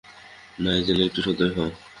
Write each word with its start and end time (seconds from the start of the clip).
Nigel, 0.63 0.99
একটু 1.07 1.19
সদয় 1.25 1.51
হও। 1.55 1.69